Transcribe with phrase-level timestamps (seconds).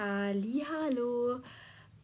[0.00, 1.40] Hallo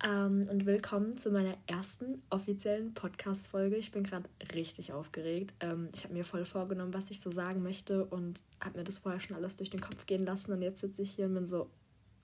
[0.03, 3.77] ähm, und willkommen zu meiner ersten offiziellen Podcast-Folge.
[3.77, 5.55] Ich bin gerade richtig aufgeregt.
[5.61, 8.99] Ähm, ich habe mir voll vorgenommen, was ich so sagen möchte und habe mir das
[8.99, 10.53] vorher schon alles durch den Kopf gehen lassen.
[10.53, 11.71] Und jetzt sitze ich hier und bin so,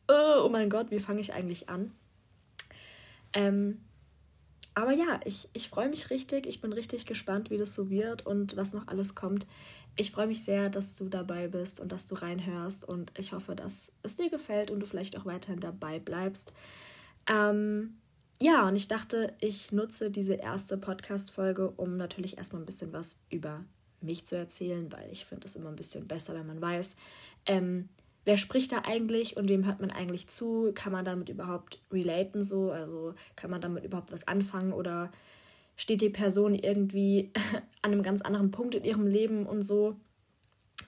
[0.09, 1.93] oh, oh mein Gott, wie fange ich eigentlich an?
[3.33, 3.81] Ähm,
[4.75, 6.47] aber ja, ich, ich freue mich richtig.
[6.47, 9.47] Ich bin richtig gespannt, wie das so wird und was noch alles kommt.
[10.01, 13.55] Ich freue mich sehr, dass du dabei bist und dass du reinhörst und ich hoffe,
[13.55, 16.55] dass es dir gefällt und du vielleicht auch weiterhin dabei bleibst.
[17.29, 17.99] Ähm,
[18.41, 23.21] ja, und ich dachte, ich nutze diese erste Podcast-Folge, um natürlich erstmal ein bisschen was
[23.29, 23.63] über
[24.01, 26.97] mich zu erzählen, weil ich finde es immer ein bisschen besser, wenn man weiß,
[27.45, 27.91] ähm,
[28.25, 30.73] wer spricht da eigentlich und wem hört man eigentlich zu?
[30.75, 32.71] Kann man damit überhaupt relaten so?
[32.71, 35.11] Also kann man damit überhaupt was anfangen oder
[35.81, 37.33] steht die Person irgendwie
[37.83, 39.97] an einem ganz anderen Punkt in ihrem Leben und so.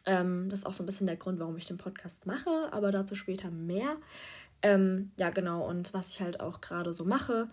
[0.05, 2.93] Ähm, das ist auch so ein bisschen der Grund, warum ich den Podcast mache, aber
[2.93, 3.97] dazu später mehr.
[4.61, 7.49] Ähm, ja, genau, und was ich halt auch gerade so mache.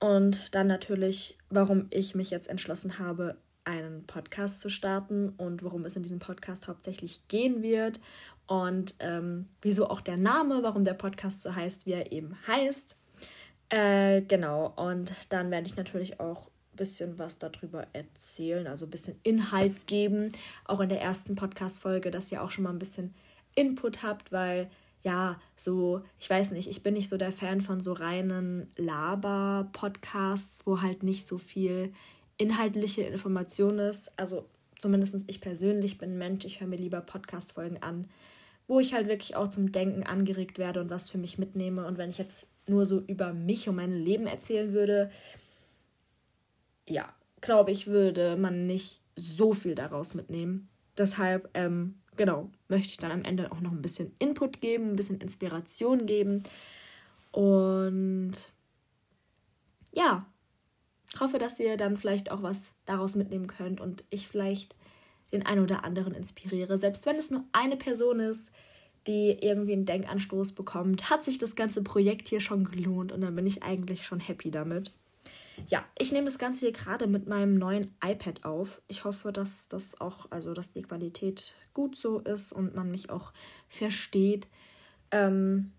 [0.00, 5.84] Und dann natürlich, warum ich mich jetzt entschlossen habe, einen Podcast zu starten und worum
[5.84, 8.00] es in diesem Podcast hauptsächlich gehen wird
[8.48, 12.98] und ähm, wieso auch der Name, warum der Podcast so heißt, wie er eben heißt.
[13.68, 16.50] Äh, genau, und dann werde ich natürlich auch
[16.82, 20.32] bisschen was darüber erzählen, also ein bisschen Inhalt geben,
[20.64, 23.14] auch in der ersten Podcast-Folge, dass ihr auch schon mal ein bisschen
[23.54, 24.68] Input habt, weil
[25.04, 30.66] ja, so, ich weiß nicht, ich bin nicht so der Fan von so reinen Laber-Podcasts,
[30.66, 31.92] wo halt nicht so viel
[32.36, 34.18] inhaltliche Information ist.
[34.18, 34.44] Also
[34.76, 38.08] zumindest ich persönlich bin Mensch, ich höre mir lieber Podcast-Folgen an,
[38.66, 41.86] wo ich halt wirklich auch zum Denken angeregt werde und was für mich mitnehme.
[41.86, 45.10] Und wenn ich jetzt nur so über mich und mein Leben erzählen würde,
[46.88, 50.68] ja, glaube ich, würde man nicht so viel daraus mitnehmen.
[50.96, 54.96] Deshalb, ähm, genau, möchte ich dann am Ende auch noch ein bisschen Input geben, ein
[54.96, 56.42] bisschen Inspiration geben.
[57.30, 58.32] Und
[59.92, 60.26] ja,
[61.20, 64.74] hoffe, dass ihr dann vielleicht auch was daraus mitnehmen könnt und ich vielleicht
[65.32, 66.76] den einen oder anderen inspiriere.
[66.76, 68.52] Selbst wenn es nur eine Person ist,
[69.06, 73.34] die irgendwie einen Denkanstoß bekommt, hat sich das ganze Projekt hier schon gelohnt und dann
[73.34, 74.92] bin ich eigentlich schon happy damit.
[75.68, 78.82] Ja, ich nehme das Ganze hier gerade mit meinem neuen iPad auf.
[78.88, 83.10] Ich hoffe, dass das auch, also dass die Qualität gut so ist und man mich
[83.10, 83.32] auch
[83.68, 84.48] versteht.
[85.10, 85.72] Ähm,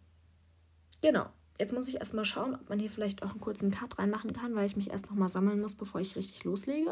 [1.01, 1.25] genau.
[1.59, 4.55] Jetzt muss ich erstmal schauen, ob man hier vielleicht auch einen kurzen Cut reinmachen kann,
[4.55, 6.89] weil ich mich erst nochmal sammeln muss, bevor ich richtig loslege.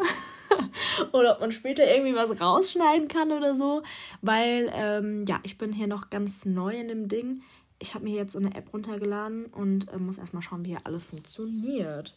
[1.11, 3.81] oder ob man später irgendwie was rausschneiden kann oder so.
[4.21, 7.41] Weil, ähm, ja, ich bin hier noch ganz neu in dem Ding.
[7.79, 10.81] Ich habe mir jetzt so eine App runtergeladen und äh, muss erstmal schauen, wie hier
[10.83, 12.15] alles funktioniert.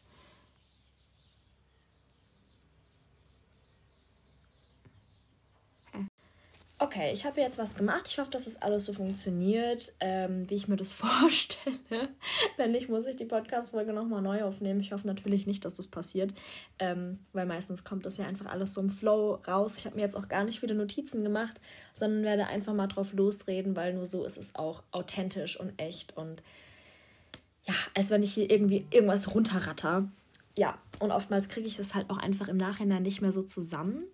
[6.81, 8.09] Okay, ich habe jetzt was gemacht.
[8.09, 12.09] Ich hoffe, dass es das alles so funktioniert, ähm, wie ich mir das vorstelle.
[12.57, 14.81] Wenn nicht, muss ich die Podcast-Folge nochmal neu aufnehmen.
[14.81, 16.35] Ich hoffe natürlich nicht, dass das passiert,
[16.81, 19.77] ähm, weil meistens kommt das ja einfach alles so im Flow raus.
[19.79, 21.61] Ich habe mir jetzt auch gar nicht viele Notizen gemacht,
[21.93, 26.17] sondern werde einfach mal drauf losreden, weil nur so ist es auch authentisch und echt
[26.17, 26.43] und
[27.63, 30.09] ja, als wenn ich hier irgendwie irgendwas runterratter.
[30.57, 34.05] Ja, und oftmals kriege ich das halt auch einfach im Nachhinein nicht mehr so zusammen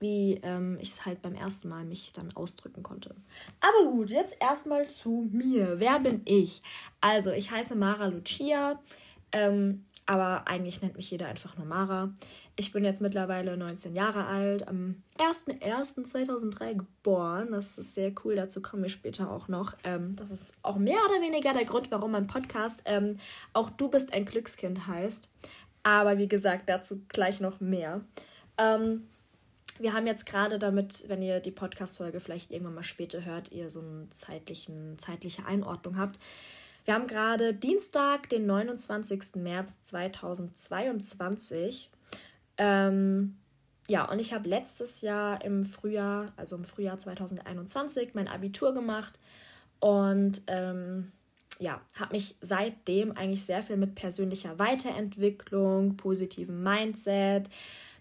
[0.00, 3.14] wie ähm, ich es halt beim ersten Mal mich dann ausdrücken konnte.
[3.60, 5.80] Aber gut, jetzt erstmal zu mir.
[5.80, 6.62] Wer bin ich?
[7.00, 8.80] Also, ich heiße Mara Lucia,
[9.32, 12.14] ähm, aber eigentlich nennt mich jeder einfach nur Mara.
[12.56, 17.48] Ich bin jetzt mittlerweile 19 Jahre alt, am 01.01.2003 geboren.
[17.50, 19.74] Das ist sehr cool, dazu kommen wir später auch noch.
[19.84, 23.18] Ähm, das ist auch mehr oder weniger der Grund, warum mein Podcast ähm,
[23.52, 25.28] auch Du bist ein Glückskind heißt.
[25.82, 28.00] Aber wie gesagt, dazu gleich noch mehr.
[28.56, 29.08] Ähm,
[29.78, 33.70] wir haben jetzt gerade damit, wenn ihr die Podcast-Folge vielleicht irgendwann mal später hört, ihr
[33.70, 36.18] so eine zeitliche Einordnung habt.
[36.84, 39.36] Wir haben gerade Dienstag, den 29.
[39.36, 41.90] März 2022.
[42.56, 43.36] Ähm,
[43.88, 49.18] ja, und ich habe letztes Jahr im Frühjahr, also im Frühjahr 2021, mein Abitur gemacht
[49.80, 51.12] und ähm,
[51.58, 57.48] ja, habe mich seitdem eigentlich sehr viel mit persönlicher Weiterentwicklung, positivem Mindset,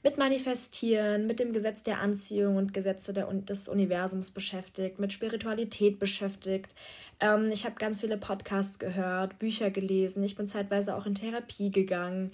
[0.04, 6.00] mit Manifestieren, mit dem Gesetz der Anziehung und Gesetze der, des Universums beschäftigt, mit Spiritualität
[6.00, 6.76] beschäftigt.
[7.20, 10.24] Ähm, ich habe ganz viele Podcasts gehört, Bücher gelesen.
[10.24, 12.32] Ich bin zeitweise auch in Therapie gegangen.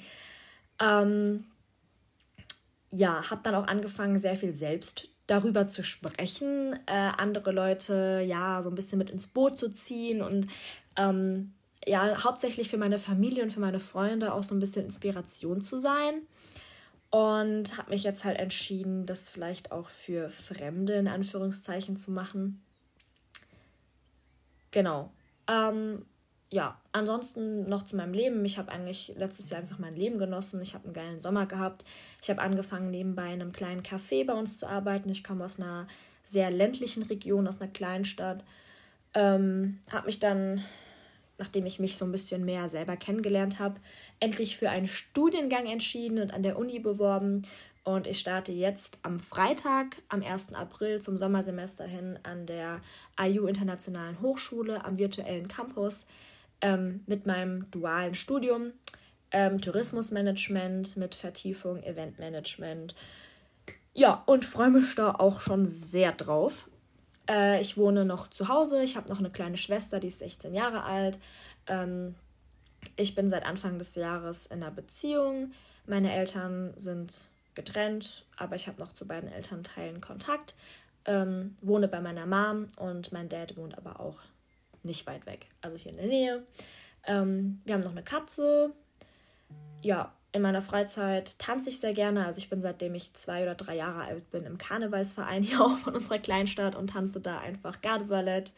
[0.79, 1.45] Ähm,
[2.89, 8.61] ja, habe dann auch angefangen, sehr viel selbst darüber zu sprechen, äh, andere Leute ja
[8.61, 10.47] so ein bisschen mit ins Boot zu ziehen und
[10.97, 11.53] ähm,
[11.87, 15.77] ja, hauptsächlich für meine Familie und für meine Freunde auch so ein bisschen Inspiration zu
[15.77, 16.21] sein.
[17.13, 22.63] Und habe mich jetzt halt entschieden, das vielleicht auch für Fremde in Anführungszeichen zu machen.
[24.71, 25.11] Genau.
[25.47, 26.07] Ähm,
[26.49, 28.43] ja, ansonsten noch zu meinem Leben.
[28.45, 30.59] Ich habe eigentlich letztes Jahr einfach mein Leben genossen.
[30.63, 31.85] Ich habe einen geilen Sommer gehabt.
[32.19, 35.09] Ich habe angefangen, nebenbei in einem kleinen Café bei uns zu arbeiten.
[35.09, 35.85] Ich komme aus einer
[36.23, 38.43] sehr ländlichen Region, aus einer kleinen Stadt.
[39.13, 40.63] Ähm, habe mich dann,
[41.37, 43.79] nachdem ich mich so ein bisschen mehr selber kennengelernt habe,
[44.19, 47.43] endlich für einen Studiengang entschieden und an der Uni beworben.
[47.83, 50.53] Und ich starte jetzt am Freitag, am 1.
[50.53, 52.81] April zum Sommersemester hin an der
[53.19, 56.07] IU Internationalen Hochschule am virtuellen Campus
[56.61, 58.71] ähm, mit meinem dualen Studium
[59.33, 62.95] ähm, Tourismusmanagement mit Vertiefung Eventmanagement.
[63.93, 66.69] Ja, und freue mich da auch schon sehr drauf.
[67.29, 68.83] Äh, ich wohne noch zu Hause.
[68.83, 71.19] Ich habe noch eine kleine Schwester, die ist 16 Jahre alt.
[71.67, 72.15] Ähm,
[72.95, 75.51] ich bin seit Anfang des Jahres in einer Beziehung.
[75.85, 80.55] Meine Eltern sind getrennt, aber ich habe noch zu beiden Elternteilen Kontakt.
[81.05, 84.19] Ähm, wohne bei meiner Mom und mein Dad wohnt aber auch
[84.83, 86.43] nicht weit weg, also hier in der Nähe.
[87.05, 88.73] Ähm, wir haben noch eine Katze.
[89.81, 92.25] Ja, in meiner Freizeit tanze ich sehr gerne.
[92.25, 95.77] Also ich bin seitdem ich zwei oder drei Jahre alt bin im Karnevalsverein hier auch
[95.77, 98.53] von unserer Kleinstadt und tanze da einfach Gardeballett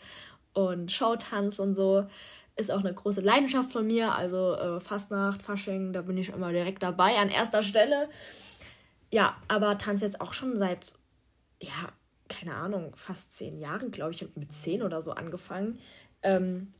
[0.53, 2.05] und Showtanz und so.
[2.55, 4.15] Ist auch eine große Leidenschaft von mir.
[4.15, 8.09] Also äh, Fastnacht, Fasching, da bin ich immer direkt dabei an erster Stelle.
[9.11, 10.93] Ja, aber tanze jetzt auch schon seit,
[11.61, 11.89] ja,
[12.29, 14.25] keine Ahnung, fast zehn Jahren, glaube ich.
[14.35, 15.79] Mit zehn oder so angefangen
[16.25, 16.71] ähm,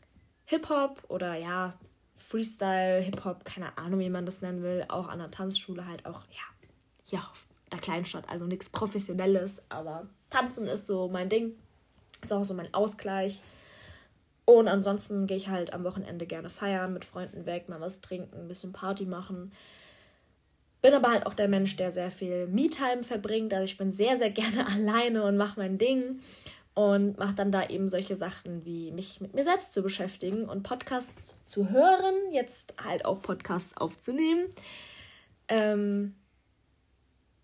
[0.46, 1.74] Hip-Hop oder ja,
[2.16, 6.22] Freestyle, Hip-Hop, keine Ahnung, wie man das nennen will, auch an der Tanzschule halt auch,
[6.32, 6.44] ja,
[7.06, 11.56] hier auf der Kleinstadt, also nichts Professionelles, aber Tanzen ist so mein Ding,
[12.22, 13.42] ist auch so mein Ausgleich.
[14.46, 18.38] Und ansonsten gehe ich halt am Wochenende gerne feiern, mit Freunden weg, mal was trinken,
[18.38, 19.52] ein bisschen Party machen.
[20.82, 23.54] Bin aber halt auch der Mensch, der sehr viel Me-Time verbringt.
[23.54, 26.20] Also ich bin sehr, sehr gerne alleine und mache mein Ding
[26.76, 30.62] und mache dann da eben solche Sachen wie mich mit mir selbst zu beschäftigen und
[30.64, 34.50] Podcasts zu hören, jetzt halt auch Podcasts aufzunehmen.
[35.48, 36.16] Ähm,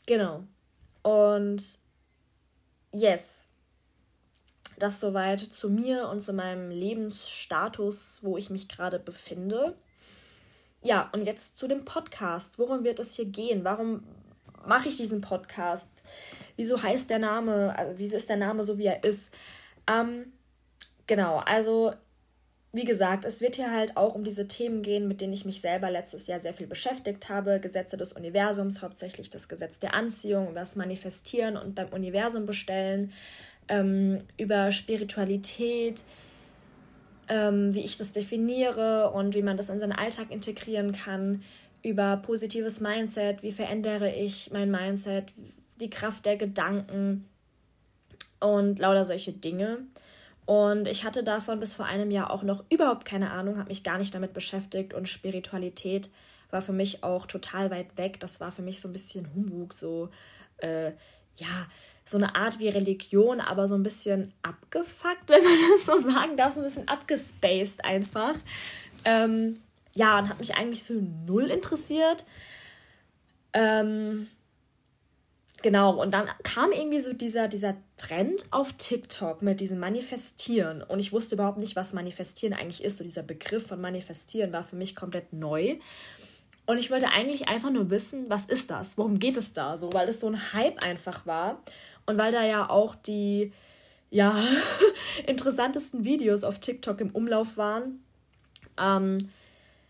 [0.06, 0.44] genau.
[1.02, 1.64] Und
[2.92, 3.48] yes,
[4.78, 9.78] das soweit zu mir und zu meinem Lebensstatus, wo ich mich gerade befinde.
[10.82, 12.60] Ja, und jetzt zu dem Podcast.
[12.60, 13.64] Worum wird es hier gehen?
[13.64, 14.04] Warum
[14.68, 16.04] mache ich diesen Podcast?
[16.56, 19.34] Wieso heißt der Name, also wieso ist der Name so, wie er ist?
[19.88, 20.32] Ähm,
[21.08, 21.94] genau, also
[22.74, 25.60] wie gesagt, es wird hier halt auch um diese Themen gehen, mit denen ich mich
[25.60, 27.60] selber letztes Jahr sehr viel beschäftigt habe.
[27.60, 33.12] Gesetze des Universums, hauptsächlich das Gesetz der Anziehung, das Manifestieren und beim Universum bestellen,
[33.68, 36.06] ähm, über Spiritualität,
[37.28, 41.44] ähm, wie ich das definiere und wie man das in seinen Alltag integrieren kann,
[41.84, 45.34] über positives Mindset, wie verändere ich mein Mindset,
[45.80, 47.28] die Kraft der Gedanken
[48.40, 49.80] und lauter solche Dinge.
[50.46, 53.84] Und ich hatte davon bis vor einem Jahr auch noch überhaupt keine Ahnung, habe mich
[53.84, 56.10] gar nicht damit beschäftigt und Spiritualität
[56.50, 58.20] war für mich auch total weit weg.
[58.20, 60.10] Das war für mich so ein bisschen Humbug, so,
[60.58, 60.92] äh,
[61.38, 61.68] ja,
[62.04, 66.36] so eine Art wie Religion, aber so ein bisschen abgefuckt, wenn man das so sagen
[66.38, 68.36] darf, so ein bisschen abgespaced einfach.
[69.06, 69.60] Ähm,
[69.94, 70.94] ja, und hat mich eigentlich so
[71.26, 72.26] null interessiert.
[73.54, 74.28] Ähm,
[75.62, 80.82] genau, und dann kam irgendwie so dieser, dieser Trend auf TikTok mit diesem Manifestieren.
[80.82, 82.98] Und ich wusste überhaupt nicht, was Manifestieren eigentlich ist.
[82.98, 85.78] So dieser Begriff von Manifestieren war für mich komplett neu.
[86.66, 88.98] Und ich wollte eigentlich einfach nur wissen, was ist das?
[88.98, 89.78] Worum geht es da?
[89.78, 91.62] So, weil es so ein Hype einfach war.
[92.06, 93.52] Und weil da ja auch die
[94.10, 94.36] ja,
[95.28, 98.04] interessantesten Videos auf TikTok im Umlauf waren.
[98.78, 99.30] Ähm,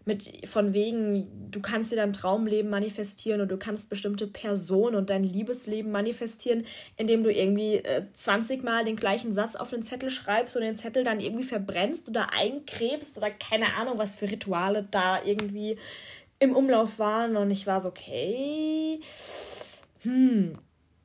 [0.05, 5.09] mit von wegen, du kannst dir dein Traumleben manifestieren und du kannst bestimmte Personen und
[5.09, 6.65] dein Liebesleben manifestieren,
[6.97, 10.75] indem du irgendwie äh, 20 Mal den gleichen Satz auf den Zettel schreibst und den
[10.75, 15.77] Zettel dann irgendwie verbrennst oder einkrebst oder keine Ahnung, was für Rituale da irgendwie
[16.39, 17.37] im Umlauf waren.
[17.37, 18.99] Und ich war so, okay.
[20.01, 20.53] Hm,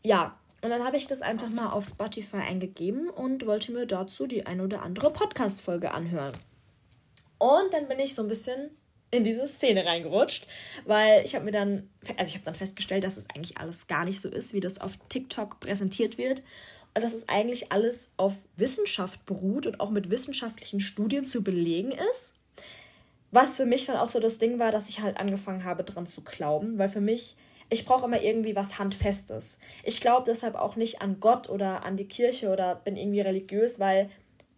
[0.05, 0.39] ja.
[0.63, 4.47] Und dann habe ich das einfach mal auf Spotify eingegeben und wollte mir dazu die
[4.47, 6.33] ein oder andere Podcast-Folge anhören.
[7.39, 8.71] Und dann bin ich so ein bisschen
[9.11, 10.47] in diese Szene reingerutscht,
[10.85, 14.05] weil ich habe mir dann, also ich habe dann festgestellt, dass es eigentlich alles gar
[14.05, 16.43] nicht so ist, wie das auf TikTok präsentiert wird
[16.95, 21.93] und dass es eigentlich alles auf Wissenschaft beruht und auch mit wissenschaftlichen Studien zu belegen
[22.13, 22.35] ist.
[23.31, 26.07] Was für mich dann auch so das Ding war, dass ich halt angefangen habe, dran
[26.07, 27.37] zu glauben, weil für mich,
[27.69, 29.59] ich brauche immer irgendwie was Handfestes.
[29.85, 33.79] Ich glaube deshalb auch nicht an Gott oder an die Kirche oder bin irgendwie religiös,
[33.79, 34.09] weil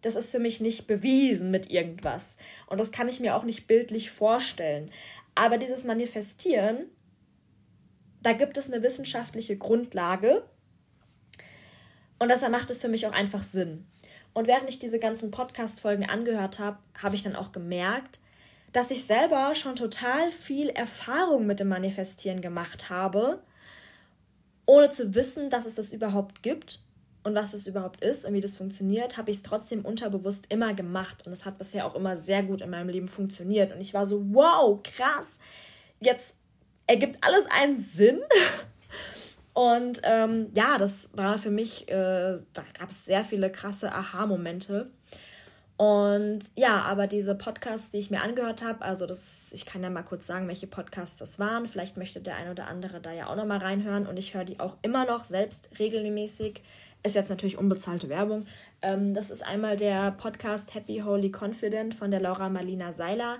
[0.01, 2.37] das ist für mich nicht bewiesen mit irgendwas.
[2.67, 4.91] Und das kann ich mir auch nicht bildlich vorstellen.
[5.35, 6.85] Aber dieses Manifestieren,
[8.21, 10.43] da gibt es eine wissenschaftliche Grundlage.
[12.17, 13.85] Und deshalb macht es für mich auch einfach Sinn.
[14.33, 18.19] Und während ich diese ganzen Podcast-Folgen angehört habe, habe ich dann auch gemerkt,
[18.71, 23.41] dass ich selber schon total viel Erfahrung mit dem Manifestieren gemacht habe,
[24.65, 26.81] ohne zu wissen, dass es das überhaupt gibt
[27.23, 30.73] und was es überhaupt ist und wie das funktioniert, habe ich es trotzdem unterbewusst immer
[30.73, 31.25] gemacht.
[31.25, 33.73] Und es hat bisher auch immer sehr gut in meinem Leben funktioniert.
[33.73, 35.39] Und ich war so, wow, krass,
[35.99, 36.39] jetzt
[36.87, 38.19] ergibt alles einen Sinn.
[39.53, 44.89] Und ähm, ja, das war für mich, äh, da gab es sehr viele krasse Aha-Momente.
[45.79, 49.89] Und ja, aber diese Podcasts, die ich mir angehört habe, also das, ich kann ja
[49.89, 51.67] mal kurz sagen, welche Podcasts das waren.
[51.67, 54.05] Vielleicht möchte der ein oder andere da ja auch nochmal reinhören.
[54.05, 56.63] Und ich höre die auch immer noch selbst regelmäßig.
[57.01, 58.45] Ist jetzt natürlich unbezahlte Werbung.
[58.81, 63.37] Ähm, das ist einmal der Podcast Happy Holy Confident von der Laura Marlina Seiler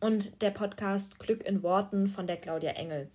[0.00, 3.08] und der Podcast Glück in Worten von der Claudia Engel.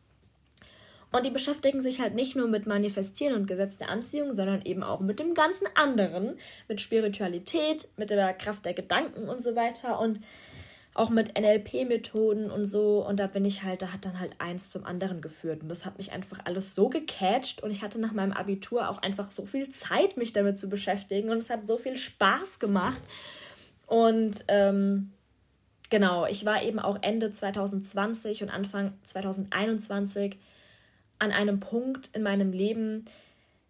[1.12, 4.84] Und die beschäftigen sich halt nicht nur mit Manifestieren und Gesetz der Anziehung, sondern eben
[4.84, 10.00] auch mit dem ganzen anderen, mit Spiritualität, mit der Kraft der Gedanken und so weiter.
[10.00, 10.20] Und
[10.96, 13.06] auch mit NLP-Methoden und so.
[13.06, 15.62] Und da bin ich halt, da hat dann halt eins zum anderen geführt.
[15.62, 17.62] Und das hat mich einfach alles so gecatcht.
[17.62, 21.30] Und ich hatte nach meinem Abitur auch einfach so viel Zeit, mich damit zu beschäftigen.
[21.30, 23.02] Und es hat so viel Spaß gemacht.
[23.88, 25.12] Und ähm,
[25.90, 30.40] genau, ich war eben auch Ende 2020 und Anfang 2021
[31.20, 33.04] an einem Punkt in meinem Leben,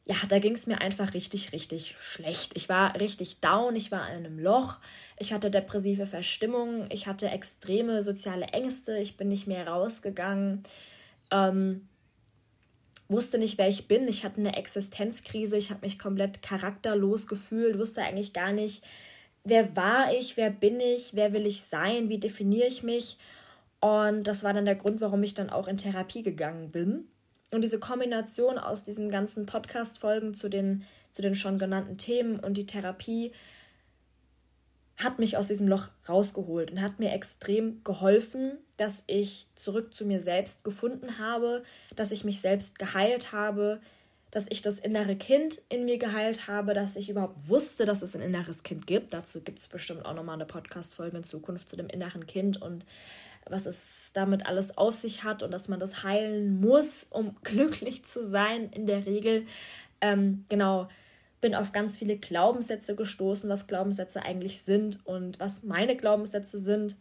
[0.08, 2.56] ja, da ging es mir einfach richtig, richtig schlecht.
[2.56, 4.78] Ich war richtig down, ich war in einem Loch,
[5.18, 10.62] ich hatte depressive Verstimmung, ich hatte extreme soziale Ängste, ich bin nicht mehr rausgegangen,
[11.32, 11.88] ähm,
[13.08, 17.80] wusste nicht, wer ich bin, ich hatte eine Existenzkrise, ich habe mich komplett charakterlos gefühlt,
[17.80, 18.84] wusste eigentlich gar nicht,
[19.44, 23.18] wer war ich, wer bin ich, wer will ich sein, wie definiere ich mich.
[23.80, 27.08] Und das war dann der Grund, warum ich dann auch in Therapie gegangen bin.
[27.56, 32.58] Und diese Kombination aus diesen ganzen Podcast-Folgen zu den, zu den schon genannten Themen und
[32.58, 33.32] die Therapie
[34.98, 40.06] hat mich aus diesem Loch rausgeholt und hat mir extrem geholfen, dass ich zurück zu
[40.06, 41.64] mir selbst gefunden habe,
[41.96, 43.80] dass ich mich selbst geheilt habe,
[44.32, 48.18] dass ich das innere Kind in mir geheilt habe, dass ich überhaupt wusste, dass es
[48.18, 49.14] ein inneres Kind gibt.
[49.14, 52.86] Dazu gibt es bestimmt auch nochmal eine Podcast-Folge in Zukunft zu dem inneren Kind und
[53.50, 58.06] was es damit alles auf sich hat und dass man das heilen muss, um glücklich
[58.06, 59.46] zu sein in der Regel.
[60.02, 60.88] Ähm, genau,
[61.42, 66.96] bin auf ganz viele Glaubenssätze gestoßen, was Glaubenssätze eigentlich sind und was meine Glaubenssätze sind.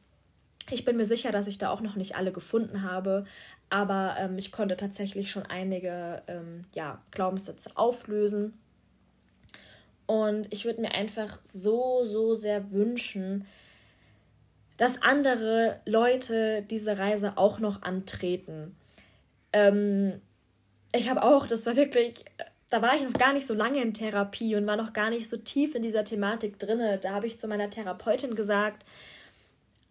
[0.71, 3.25] Ich bin mir sicher, dass ich da auch noch nicht alle gefunden habe,
[3.71, 8.55] aber ähm, ich konnte tatsächlich schon einige ähm, ja, Glaubenssätze auflösen.
[10.07, 13.47] Und ich würde mir einfach so, so sehr wünschen,
[14.77, 18.77] dass andere Leute diese Reise auch noch antreten.
[19.53, 20.21] Ähm,
[20.93, 22.25] ich habe auch, das war wirklich,
[22.71, 25.29] da war ich noch gar nicht so lange in Therapie und war noch gar nicht
[25.29, 26.99] so tief in dieser Thematik drinne.
[26.99, 28.85] Da habe ich zu meiner Therapeutin gesagt,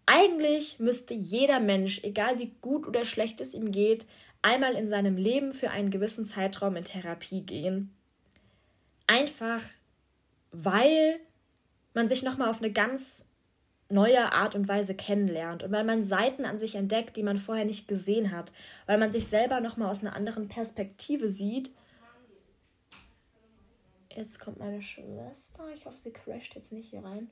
[0.06, 4.04] eigentlich müsste jeder Mensch, egal wie gut oder schlecht es ihm geht,
[4.42, 7.94] einmal in seinem Leben für einen gewissen Zeitraum in Therapie gehen.
[9.06, 9.62] Einfach
[10.54, 11.18] weil
[11.94, 13.26] man sich nochmal auf eine ganz
[13.94, 17.64] neue Art und Weise kennenlernt und weil man Seiten an sich entdeckt, die man vorher
[17.64, 18.52] nicht gesehen hat,
[18.86, 21.70] weil man sich selber nochmal aus einer anderen Perspektive sieht.
[24.12, 25.64] Jetzt kommt meine Schwester.
[25.74, 27.30] Ich hoffe, sie crasht jetzt nicht hier rein.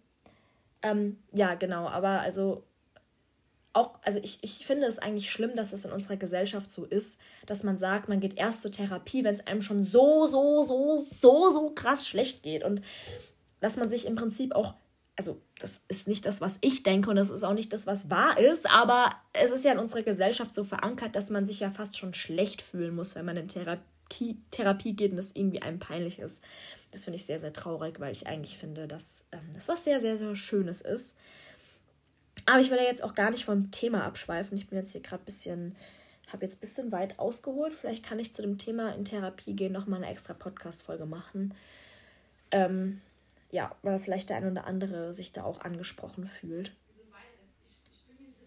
[0.82, 2.64] Ähm, ja, genau, aber also
[3.72, 7.20] auch, also ich, ich finde es eigentlich schlimm, dass es in unserer Gesellschaft so ist,
[7.46, 10.98] dass man sagt, man geht erst zur Therapie, wenn es einem schon so, so, so,
[10.98, 12.64] so, so krass schlecht geht.
[12.64, 12.82] Und
[13.60, 14.74] dass man sich im Prinzip auch
[15.16, 18.10] also das ist nicht das, was ich denke und das ist auch nicht das, was
[18.10, 21.70] wahr ist, aber es ist ja in unserer Gesellschaft so verankert, dass man sich ja
[21.70, 25.78] fast schon schlecht fühlen muss, wenn man in Therapie, Therapie geht und das irgendwie einem
[25.78, 26.42] peinlich ist.
[26.90, 30.00] Das finde ich sehr, sehr traurig, weil ich eigentlich finde, dass ähm, das was sehr,
[30.00, 31.16] sehr, sehr Schönes ist.
[32.46, 34.56] Aber ich will ja jetzt auch gar nicht vom Thema abschweifen.
[34.56, 35.76] Ich bin jetzt hier gerade ein bisschen,
[36.32, 37.72] habe jetzt ein bisschen weit ausgeholt.
[37.72, 41.54] Vielleicht kann ich zu dem Thema in Therapie gehen nochmal eine extra Podcast-Folge machen.
[42.50, 43.00] Ähm,
[43.52, 46.72] ja, weil vielleicht der ein oder andere sich da auch angesprochen fühlt.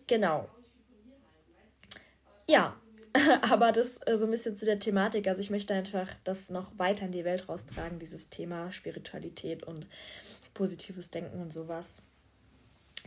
[0.07, 0.49] Genau.
[2.47, 2.75] Ja,
[3.41, 5.27] aber das äh, so ein bisschen zu der Thematik.
[5.27, 9.87] Also ich möchte einfach das noch weiter in die Welt raustragen, dieses Thema Spiritualität und
[10.53, 12.01] positives Denken und sowas.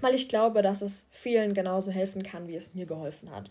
[0.01, 3.51] Weil ich glaube, dass es vielen genauso helfen kann, wie es mir geholfen hat.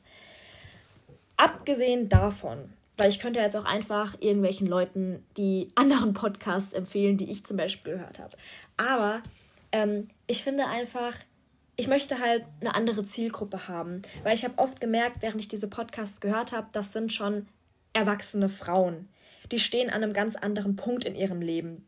[1.35, 7.29] Abgesehen davon weil ich könnte jetzt auch einfach irgendwelchen Leuten die anderen Podcasts empfehlen, die
[7.29, 8.35] ich zum Beispiel gehört habe.
[8.75, 9.21] Aber
[9.71, 11.15] ähm, ich finde einfach,
[11.75, 14.01] ich möchte halt eine andere Zielgruppe haben.
[14.23, 17.47] Weil ich habe oft gemerkt, während ich diese Podcasts gehört habe, das sind schon
[17.93, 19.07] erwachsene Frauen.
[19.51, 21.86] Die stehen an einem ganz anderen Punkt in ihrem Leben.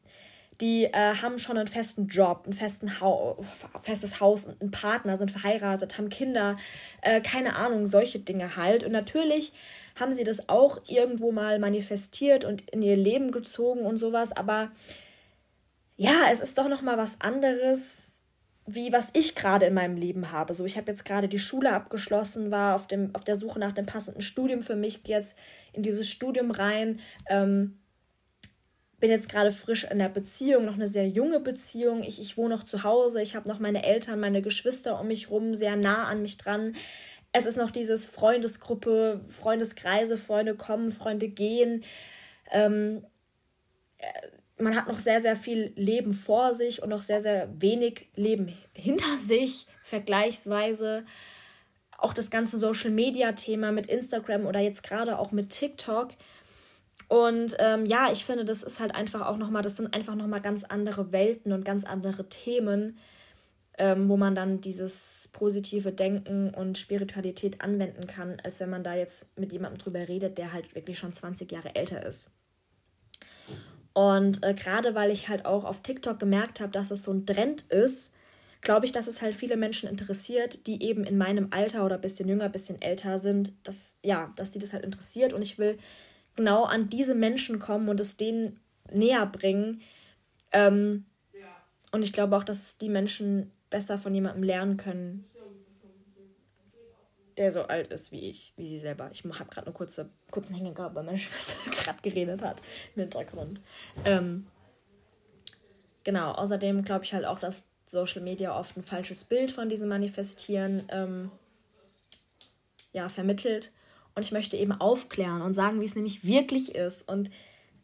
[0.62, 3.38] Die äh, haben schon einen festen Job, ein festen Hau
[3.82, 6.58] festes Haus, einen Partner, sind verheiratet, haben Kinder,
[7.01, 8.84] äh, keine Ahnung, solche Dinge halt.
[8.84, 9.54] Und natürlich
[10.00, 14.72] haben sie das auch irgendwo mal manifestiert und in ihr Leben gezogen und sowas, aber
[15.96, 18.18] ja, es ist doch noch mal was anderes,
[18.66, 20.54] wie was ich gerade in meinem Leben habe.
[20.54, 23.74] So, ich habe jetzt gerade die Schule abgeschlossen, war auf, dem, auf der Suche nach
[23.74, 25.36] dem passenden Studium für mich, gehe jetzt
[25.74, 27.00] in dieses Studium rein.
[27.28, 27.80] Ähm,
[29.00, 32.03] bin jetzt gerade frisch in der Beziehung, noch eine sehr junge Beziehung.
[32.03, 35.29] Ich, ich wohne noch zu Hause, ich habe noch meine Eltern, meine Geschwister um mich
[35.29, 36.75] rum, sehr nah an mich dran.
[37.32, 41.84] Es ist noch dieses Freundesgruppe, Freundeskreise, Freunde kommen, Freunde gehen.
[42.51, 43.06] Ähm,
[44.58, 48.53] man hat noch sehr, sehr viel Leben vor sich und noch sehr, sehr wenig Leben
[48.74, 51.06] hinter sich, vergleichsweise.
[51.98, 56.12] Auch das ganze Social-Media-Thema mit Instagram oder jetzt gerade auch mit TikTok.
[57.10, 60.42] Und ähm, ja, ich finde, das ist halt einfach auch nochmal, das sind einfach nochmal
[60.42, 63.00] ganz andere Welten und ganz andere Themen,
[63.80, 68.94] ähm, wo man dann dieses positive Denken und Spiritualität anwenden kann, als wenn man da
[68.94, 72.32] jetzt mit jemandem drüber redet, der halt wirklich schon 20 Jahre älter ist.
[73.94, 77.25] Und äh, gerade weil ich halt auch auf TikTok gemerkt habe, dass es so ein
[77.25, 78.13] Trend ist,
[78.62, 82.01] glaube ich, dass es halt viele Menschen interessiert, die eben in meinem Alter oder ein
[82.01, 85.34] bisschen jünger, ein bisschen älter sind, dass, ja, dass die das halt interessiert.
[85.34, 85.80] Und ich will
[86.39, 89.81] genau an diese Menschen kommen und es denen näher bringen.
[90.53, 91.48] Ähm, ja.
[91.91, 95.25] Und ich glaube auch, dass die Menschen besser von jemandem lernen können,
[97.36, 99.10] der so alt ist wie ich, wie sie selber.
[99.12, 102.62] Ich habe gerade eine kurze, kurzen Hänger gehabt, weil meine Schwester gerade geredet hat
[102.96, 103.62] im Hintergrund.
[104.05, 104.48] Ähm,
[106.05, 109.89] genau, außerdem glaube ich halt auch, dass Social Media oft ein falsches Bild von diesem
[109.89, 111.31] Manifestieren ähm,
[112.93, 113.72] ja, vermittelt.
[114.20, 117.08] Und ich möchte eben aufklären und sagen, wie es nämlich wirklich ist.
[117.08, 117.32] Und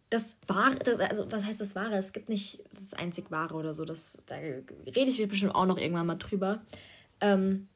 [0.10, 0.78] das Wahre,
[1.10, 1.96] also was heißt das Wahre?
[1.96, 3.86] Es gibt nicht das einzig Wahre oder so.
[3.86, 6.62] Das, da rede ich bestimmt auch noch irgendwann mal drüber.
[7.22, 7.70] Ähm,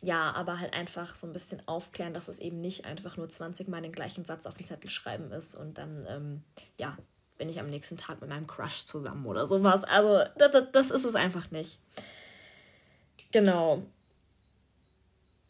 [0.00, 3.68] ja, aber halt einfach so ein bisschen aufklären, dass es eben nicht einfach nur 20
[3.68, 6.42] Mal den gleichen Satz auf den Zettel schreiben ist und dann, ähm,
[6.80, 6.96] ja,
[7.36, 9.84] bin ich am nächsten Tag mit meinem Crush zusammen oder sowas.
[9.84, 11.78] Also, das, das ist es einfach nicht.
[13.32, 13.82] Genau.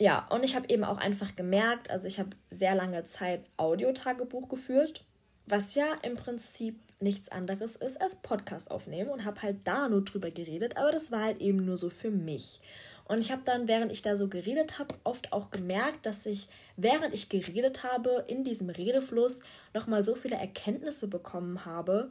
[0.01, 4.49] Ja, und ich habe eben auch einfach gemerkt, also ich habe sehr lange Zeit Audiotagebuch
[4.49, 5.05] geführt,
[5.47, 10.05] was ja im Prinzip nichts anderes ist als Podcast aufnehmen und habe halt da nur
[10.05, 12.61] drüber geredet, aber das war halt eben nur so für mich.
[13.05, 16.49] Und ich habe dann, während ich da so geredet habe, oft auch gemerkt, dass ich,
[16.77, 22.11] während ich geredet habe, in diesem Redefluss nochmal so viele Erkenntnisse bekommen habe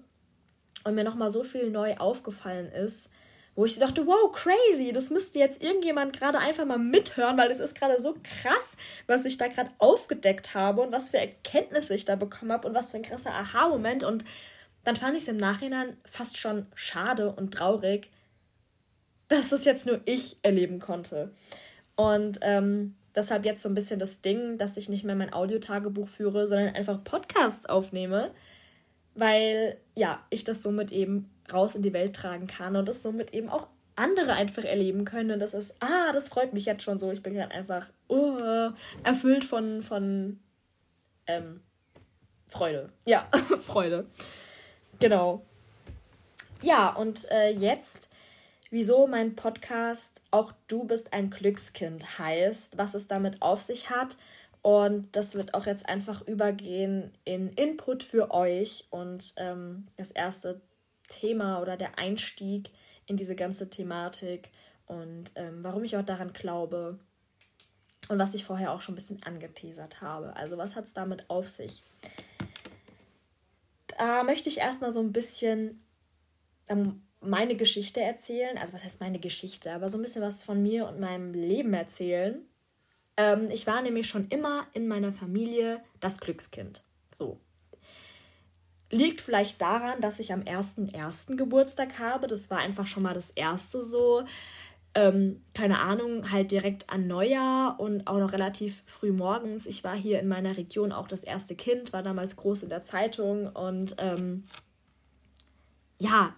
[0.83, 3.11] und mir nochmal so viel neu aufgefallen ist,
[3.57, 7.59] wo ich dachte, wow, crazy, das müsste jetzt irgendjemand gerade einfach mal mithören, weil es
[7.59, 12.05] ist gerade so krass, was ich da gerade aufgedeckt habe und was für Erkenntnisse ich
[12.05, 14.03] da bekommen habe und was für ein krasser Aha-Moment.
[14.03, 14.25] Und
[14.83, 18.11] dann fand ich es im Nachhinein fast schon schade und traurig,
[19.27, 21.31] dass das jetzt nur ich erleben konnte.
[21.95, 26.07] Und ähm, deshalb jetzt so ein bisschen das Ding, dass ich nicht mehr mein Audiotagebuch
[26.07, 28.29] führe, sondern einfach Podcasts aufnehme,
[29.15, 33.33] weil ja, ich das somit eben raus in die Welt tragen kann und das somit
[33.33, 35.31] eben auch andere einfach erleben können.
[35.31, 37.11] Und das ist, ah, das freut mich jetzt schon so.
[37.11, 38.71] Ich bin gerade einfach uh,
[39.03, 40.39] erfüllt von, von
[41.25, 41.61] ähm,
[42.47, 42.89] Freude.
[43.05, 43.27] Ja,
[43.59, 44.05] Freude.
[44.99, 45.45] Genau.
[46.61, 48.09] Ja, und äh, jetzt
[48.69, 54.17] wieso mein Podcast Auch du bist ein Glückskind heißt, was es damit auf sich hat.
[54.61, 58.85] Und das wird auch jetzt einfach übergehen in Input für euch.
[58.89, 60.61] Und ähm, das erste
[61.07, 62.71] Thema oder der Einstieg
[63.05, 64.51] in diese ganze Thematik
[64.85, 66.99] und ähm, warum ich auch daran glaube
[68.09, 70.35] und was ich vorher auch schon ein bisschen angeteasert habe.
[70.35, 71.83] Also was hat es damit auf sich?
[73.97, 75.83] Da möchte ich erstmal so ein bisschen
[76.67, 78.57] ähm, meine Geschichte erzählen.
[78.57, 81.73] Also was heißt meine Geschichte, aber so ein bisschen was von mir und meinem Leben
[81.73, 82.45] erzählen.
[83.17, 86.83] Ähm, ich war nämlich schon immer in meiner Familie das Glückskind.
[87.13, 87.39] So.
[88.89, 91.35] Liegt vielleicht daran, dass ich am 1.1.
[91.35, 92.27] Geburtstag habe.
[92.27, 94.23] Das war einfach schon mal das erste so.
[94.95, 99.67] Ähm, keine Ahnung, halt direkt an Neujahr und auch noch relativ früh morgens.
[99.67, 102.83] Ich war hier in meiner Region auch das erste Kind, war damals groß in der
[102.83, 104.45] Zeitung und ähm,
[105.99, 106.33] ja,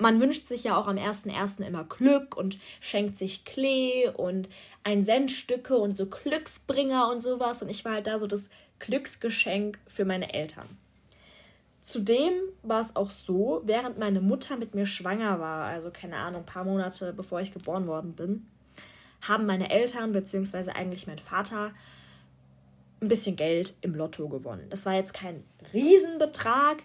[0.00, 1.62] man wünscht sich ja auch am 1.1.
[1.66, 4.48] immer Glück und schenkt sich Klee und
[4.82, 7.62] ein Centstücke und so Glücksbringer und sowas.
[7.62, 8.48] Und ich war halt da so das
[8.78, 10.66] Glücksgeschenk für meine Eltern.
[11.80, 16.42] Zudem war es auch so, während meine Mutter mit mir schwanger war, also keine Ahnung,
[16.42, 18.46] ein paar Monate bevor ich geboren worden bin,
[19.22, 21.72] haben meine Eltern, beziehungsweise eigentlich mein Vater,
[23.02, 24.66] ein bisschen Geld im Lotto gewonnen.
[24.68, 26.82] Das war jetzt kein Riesenbetrag,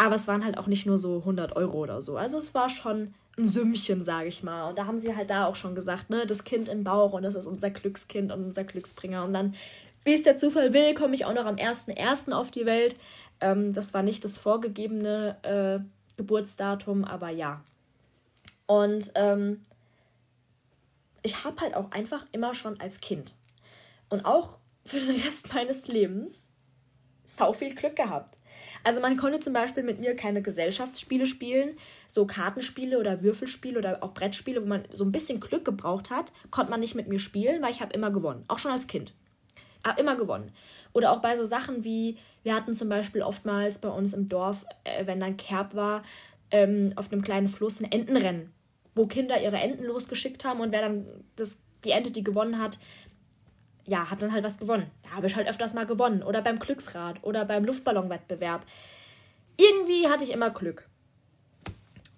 [0.00, 2.16] Aber es waren halt auch nicht nur so 100 Euro oder so.
[2.16, 4.68] Also es war schon ein Sümmchen, sage ich mal.
[4.68, 7.24] Und da haben sie halt da auch schon gesagt, ne, das Kind im Bauch und
[7.24, 9.24] das ist unser Glückskind und unser Glücksbringer.
[9.24, 9.56] Und dann,
[10.04, 12.32] wie es der Zufall will, komme ich auch noch am 1.1.
[12.32, 12.94] auf die Welt.
[13.40, 17.62] Ähm, das war nicht das vorgegebene äh, Geburtsdatum, aber ja.
[18.66, 19.60] Und ähm,
[21.22, 23.34] ich habe halt auch einfach immer schon als Kind
[24.08, 26.44] und auch für den Rest meines Lebens
[27.24, 28.38] sau viel Glück gehabt.
[28.84, 34.02] Also man konnte zum Beispiel mit mir keine Gesellschaftsspiele spielen, so Kartenspiele oder Würfelspiele oder
[34.02, 37.18] auch Brettspiele, wo man so ein bisschen Glück gebraucht hat, konnte man nicht mit mir
[37.18, 39.12] spielen, weil ich habe immer gewonnen, auch schon als Kind.
[39.84, 40.50] Habe immer gewonnen.
[40.92, 44.66] Oder auch bei so Sachen wie, wir hatten zum Beispiel oftmals bei uns im Dorf,
[44.84, 46.02] äh, wenn dann Kerb war,
[46.50, 48.52] ähm, auf einem kleinen Fluss ein Entenrennen,
[48.94, 52.78] wo Kinder ihre Enten losgeschickt haben und wer dann das, die Ente, die gewonnen hat,
[53.88, 54.90] ja, hat dann halt was gewonnen.
[55.02, 56.22] Da habe ich halt öfters mal gewonnen.
[56.22, 58.66] Oder beim Glücksrad oder beim Luftballonwettbewerb.
[59.56, 60.88] Irgendwie hatte ich immer Glück.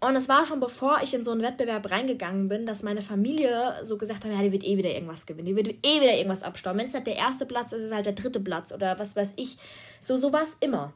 [0.01, 3.75] Und es war schon bevor ich in so einen Wettbewerb reingegangen bin, dass meine Familie
[3.83, 6.43] so gesagt hat, ja, die wird eh wieder irgendwas gewinnen, die wird eh wieder irgendwas
[6.43, 6.79] abstauben.
[6.79, 9.15] Wenn es nicht der erste Platz ist, ist es halt der dritte Platz oder was
[9.15, 9.59] weiß ich.
[10.01, 10.95] So, so war es immer.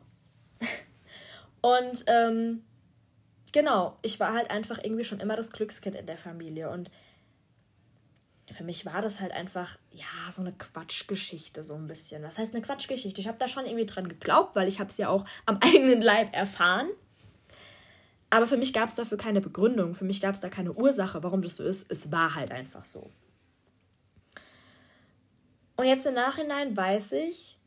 [1.61, 2.64] Und ähm,
[3.53, 6.71] genau, ich war halt einfach irgendwie schon immer das Glückskind in der Familie.
[6.71, 6.90] Und
[8.51, 12.23] für mich war das halt einfach, ja, so eine Quatschgeschichte, so ein bisschen.
[12.23, 13.21] Was heißt eine Quatschgeschichte?
[13.21, 16.01] Ich habe da schon irgendwie dran geglaubt, weil ich habe es ja auch am eigenen
[16.01, 16.88] Leib erfahren.
[18.35, 21.23] Aber für mich gab es dafür keine Begründung, für mich gab es da keine Ursache,
[21.23, 21.88] warum das so ist.
[21.88, 23.09] Es war halt einfach so.
[25.77, 27.59] Und jetzt im Nachhinein weiß ich,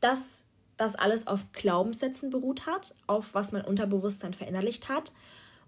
[0.00, 0.44] dass
[0.78, 5.12] das alles auf Glaubenssätzen beruht hat, auf was mein Unterbewusstsein verinnerlicht hat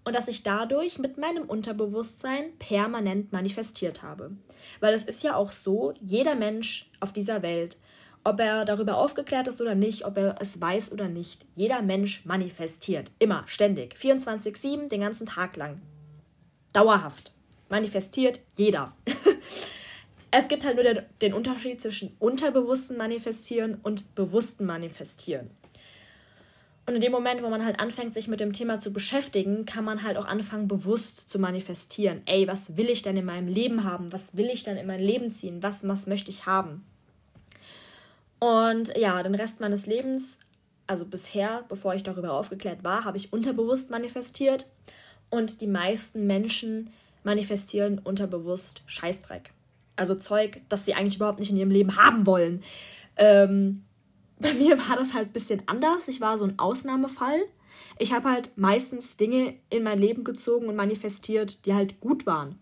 [0.03, 4.31] und dass ich dadurch mit meinem Unterbewusstsein permanent manifestiert habe.
[4.79, 7.77] Weil es ist ja auch so, jeder Mensch auf dieser Welt,
[8.23, 12.25] ob er darüber aufgeklärt ist oder nicht, ob er es weiß oder nicht, jeder Mensch
[12.25, 13.11] manifestiert.
[13.19, 13.95] Immer, ständig.
[13.95, 15.81] 24-7, den ganzen Tag lang.
[16.73, 17.33] Dauerhaft.
[17.69, 18.93] Manifestiert jeder.
[20.31, 25.49] es gibt halt nur den, den Unterschied zwischen unterbewussten Manifestieren und bewussten Manifestieren.
[26.85, 29.85] Und in dem Moment, wo man halt anfängt, sich mit dem Thema zu beschäftigen, kann
[29.85, 32.21] man halt auch anfangen, bewusst zu manifestieren.
[32.25, 34.11] Ey, was will ich denn in meinem Leben haben?
[34.11, 35.63] Was will ich denn in mein Leben ziehen?
[35.63, 36.83] Was, was möchte ich haben?
[38.41, 40.39] Und ja, den Rest meines Lebens,
[40.87, 44.65] also bisher, bevor ich darüber aufgeklärt war, habe ich unterbewusst manifestiert.
[45.29, 46.89] Und die meisten Menschen
[47.23, 49.51] manifestieren unterbewusst Scheißdreck.
[49.95, 52.63] Also Zeug, das sie eigentlich überhaupt nicht in ihrem Leben haben wollen.
[53.15, 53.83] Ähm,
[54.39, 56.07] bei mir war das halt ein bisschen anders.
[56.07, 57.39] Ich war so ein Ausnahmefall.
[57.99, 62.57] Ich habe halt meistens Dinge in mein Leben gezogen und manifestiert, die halt gut waren.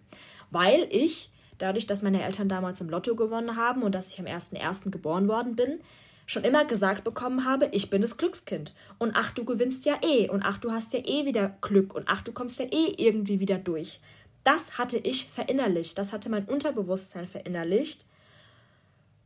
[0.51, 4.25] Weil ich, dadurch, dass meine Eltern damals im Lotto gewonnen haben und dass ich am
[4.25, 4.89] 1.1.
[4.89, 5.79] geboren worden bin,
[6.25, 8.73] schon immer gesagt bekommen habe, ich bin das Glückskind.
[8.97, 10.29] Und ach, du gewinnst ja eh.
[10.29, 11.95] Und ach, du hast ja eh wieder Glück.
[11.95, 13.99] Und ach, du kommst ja eh irgendwie wieder durch.
[14.43, 15.97] Das hatte ich verinnerlicht.
[15.97, 18.05] Das hatte mein Unterbewusstsein verinnerlicht.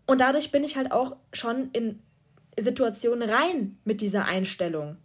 [0.05, 1.99] Und dadurch bin ich halt auch schon in
[2.57, 4.97] Situation rein mit dieser Einstellung.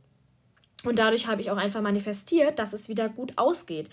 [0.85, 3.91] Und dadurch habe ich auch einfach manifestiert, dass es wieder gut ausgeht.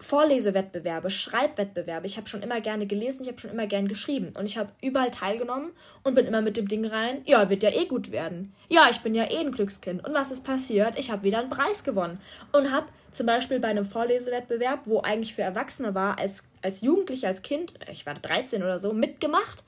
[0.00, 2.06] Vorlesewettbewerbe, Schreibwettbewerbe.
[2.06, 4.32] Ich habe schon immer gerne gelesen, ich habe schon immer gern geschrieben.
[4.36, 7.70] Und ich habe überall teilgenommen und bin immer mit dem Ding rein, ja, wird ja
[7.70, 8.54] eh gut werden.
[8.68, 10.04] Ja, ich bin ja eh ein Glückskind.
[10.04, 10.98] Und was ist passiert?
[10.98, 12.20] Ich habe wieder einen Preis gewonnen.
[12.52, 17.28] Und habe zum Beispiel bei einem Vorlesewettbewerb, wo eigentlich für Erwachsene war, als, als Jugendliche,
[17.28, 19.64] als Kind, ich war 13 oder so, mitgemacht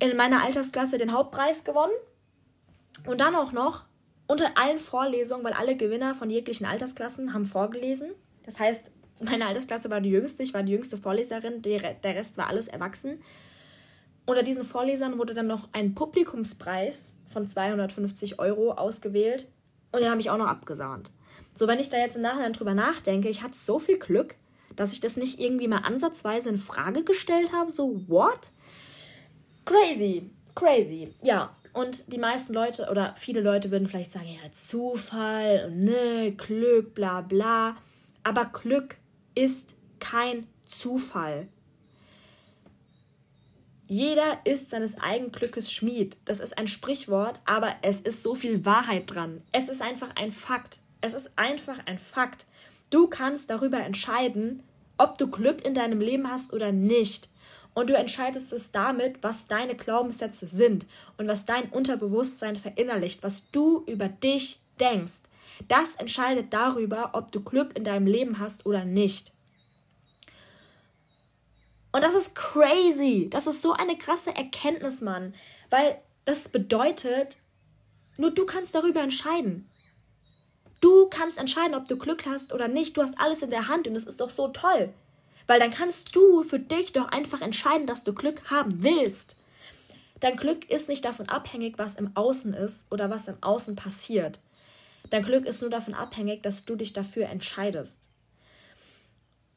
[0.00, 1.92] in meiner Altersklasse den Hauptpreis gewonnen
[3.06, 3.84] und dann auch noch
[4.26, 8.12] unter allen Vorlesungen, weil alle Gewinner von jeglichen Altersklassen haben vorgelesen.
[8.50, 12.48] Das heißt, meine Altersklasse war die jüngste, ich war die jüngste Vorleserin, der Rest war
[12.48, 13.22] alles erwachsen.
[14.26, 19.46] Unter diesen Vorlesern wurde dann noch ein Publikumspreis von 250 Euro ausgewählt
[19.92, 21.12] und den habe ich auch noch abgesahnt.
[21.54, 24.34] So, wenn ich da jetzt im Nachhinein drüber nachdenke, ich hatte so viel Glück,
[24.74, 28.50] dass ich das nicht irgendwie mal ansatzweise in Frage gestellt habe, so, what?
[29.64, 31.14] Crazy, crazy.
[31.22, 36.94] Ja, und die meisten Leute oder viele Leute würden vielleicht sagen, ja, Zufall ne, Glück,
[36.94, 37.76] bla bla.
[38.22, 38.96] Aber Glück
[39.34, 41.48] ist kein Zufall.
[43.86, 46.16] Jeder ist seines eigenen Glückes Schmied.
[46.24, 49.42] Das ist ein Sprichwort, aber es ist so viel Wahrheit dran.
[49.50, 50.78] Es ist einfach ein Fakt.
[51.00, 52.46] Es ist einfach ein Fakt.
[52.90, 54.62] Du kannst darüber entscheiden,
[54.96, 57.28] ob du Glück in deinem Leben hast oder nicht.
[57.74, 63.50] Und du entscheidest es damit, was deine Glaubenssätze sind und was dein Unterbewusstsein verinnerlicht, was
[63.50, 65.22] du über dich denkst.
[65.68, 69.32] Das entscheidet darüber, ob du Glück in deinem Leben hast oder nicht.
[71.92, 73.28] Und das ist crazy.
[73.30, 75.34] Das ist so eine krasse Erkenntnis, Mann.
[75.70, 77.38] Weil das bedeutet,
[78.16, 79.66] Nur du kannst darüber entscheiden.
[80.80, 82.96] Du kannst entscheiden, ob du Glück hast oder nicht.
[82.96, 84.92] Du hast alles in der Hand und es ist doch so toll.
[85.46, 89.36] Weil dann kannst du für dich doch einfach entscheiden, dass du Glück haben willst.
[90.20, 94.38] Dein Glück ist nicht davon abhängig, was im Außen ist oder was im Außen passiert.
[95.10, 98.08] Dein Glück ist nur davon abhängig, dass du dich dafür entscheidest.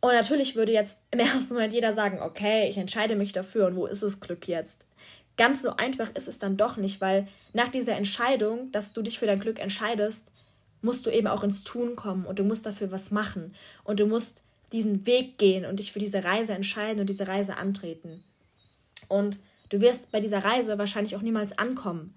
[0.01, 3.75] Und natürlich würde jetzt im ersten Moment jeder sagen, okay, ich entscheide mich dafür und
[3.75, 4.85] wo ist das Glück jetzt?
[5.37, 9.17] Ganz so einfach ist es dann doch nicht, weil nach dieser Entscheidung, dass du dich
[9.17, 10.29] für dein Glück entscheidest,
[10.81, 14.05] musst du eben auch ins Tun kommen und du musst dafür was machen und du
[14.05, 18.23] musst diesen Weg gehen und dich für diese Reise entscheiden und diese Reise antreten.
[19.07, 19.39] Und
[19.69, 22.13] du wirst bei dieser Reise wahrscheinlich auch niemals ankommen.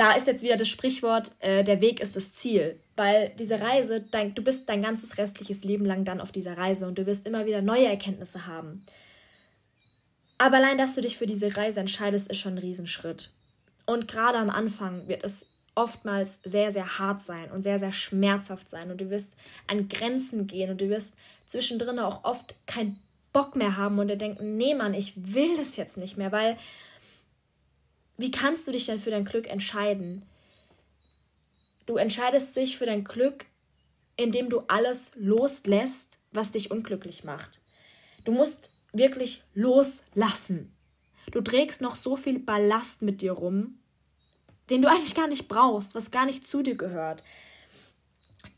[0.00, 4.00] Da ist jetzt wieder das Sprichwort, äh, der Weg ist das Ziel, weil diese Reise,
[4.00, 7.26] dein, du bist dein ganzes restliches Leben lang dann auf dieser Reise und du wirst
[7.26, 8.86] immer wieder neue Erkenntnisse haben.
[10.38, 13.34] Aber allein, dass du dich für diese Reise entscheidest, ist schon ein Riesenschritt.
[13.84, 18.70] Und gerade am Anfang wird es oftmals sehr, sehr hart sein und sehr, sehr schmerzhaft
[18.70, 18.90] sein.
[18.90, 19.34] Und du wirst
[19.66, 22.98] an Grenzen gehen und du wirst zwischendrin auch oft keinen
[23.34, 26.56] Bock mehr haben und dir denken, nee Mann, ich will das jetzt nicht mehr, weil
[28.20, 30.22] wie kannst du dich denn für dein Glück entscheiden?
[31.86, 33.46] Du entscheidest dich für dein Glück,
[34.16, 37.60] indem du alles loslässt, was dich unglücklich macht.
[38.24, 40.76] Du musst wirklich loslassen.
[41.30, 43.78] Du trägst noch so viel Ballast mit dir rum,
[44.68, 47.22] den du eigentlich gar nicht brauchst, was gar nicht zu dir gehört.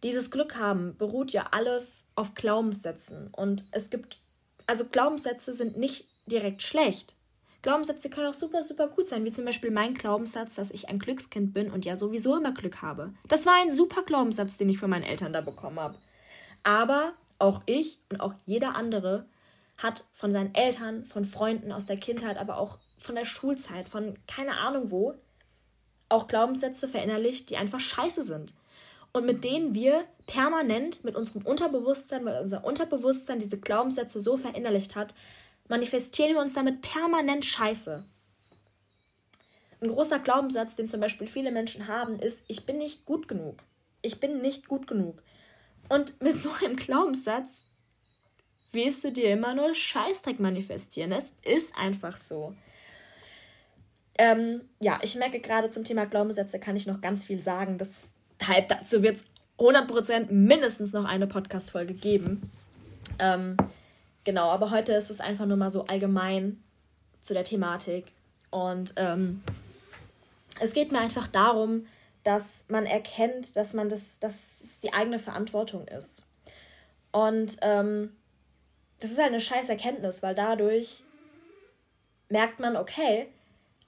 [0.03, 3.29] Dieses Glück haben beruht ja alles auf Glaubenssätzen.
[3.29, 4.18] Und es gibt,
[4.66, 7.14] also Glaubenssätze sind nicht direkt schlecht.
[7.62, 10.98] Glaubenssätze können auch super, super gut sein, wie zum Beispiel mein Glaubenssatz, dass ich ein
[10.98, 13.14] Glückskind bin und ja sowieso immer Glück habe.
[13.29, 15.96] Das war ein super Glaubenssatz, den ich von meinen Eltern da bekommen habe.
[16.64, 19.27] Aber auch ich und auch jeder andere
[19.79, 24.18] hat von seinen Eltern, von Freunden aus der Kindheit, aber auch von der Schulzeit, von
[24.27, 25.14] keine Ahnung wo,
[26.09, 28.55] auch Glaubenssätze verinnerlicht, die einfach scheiße sind.
[29.12, 34.96] Und mit denen wir permanent mit unserem Unterbewusstsein, weil unser Unterbewusstsein diese Glaubenssätze so verinnerlicht
[34.96, 35.14] hat,
[35.72, 38.04] manifestieren wir uns damit permanent scheiße.
[39.80, 43.62] Ein großer Glaubenssatz, den zum Beispiel viele Menschen haben, ist, ich bin nicht gut genug.
[44.02, 45.22] Ich bin nicht gut genug.
[45.88, 47.62] Und mit so einem Glaubenssatz
[48.72, 51.11] wirst du dir immer nur Scheißdreck manifestieren.
[51.11, 52.54] Es ist einfach so.
[54.18, 57.78] Ähm, ja, ich merke gerade zum Thema Glaubenssätze kann ich noch ganz viel sagen.
[57.78, 59.24] Deshalb dazu wird es
[59.56, 62.50] 100% mindestens noch eine Podcast-Folge geben.
[63.18, 63.56] Ähm,
[64.24, 66.62] genau, aber heute ist es einfach nur mal so allgemein
[67.20, 68.12] zu der Thematik.
[68.50, 69.42] Und ähm,
[70.61, 71.87] es geht mir einfach darum,
[72.24, 76.28] dass man erkennt, dass man das, dass es die eigene Verantwortung ist.
[77.11, 78.16] Und ähm,
[79.00, 81.02] das ist halt eine scheiß Erkenntnis, weil dadurch
[82.28, 83.26] merkt man, okay,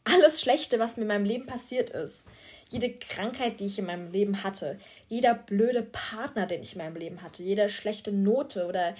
[0.04, 2.26] alles Schlechte, was mir in meinem Leben passiert ist,
[2.68, 6.96] jede Krankheit, die ich in meinem Leben hatte, jeder blöde Partner, den ich in meinem
[6.96, 8.94] Leben hatte, jede schlechte Note oder